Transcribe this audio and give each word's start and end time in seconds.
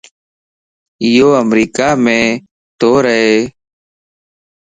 ايو 1.03 1.27
امريڪا 1.43 1.87
مَ 2.03 2.05
تورهه 2.79 3.39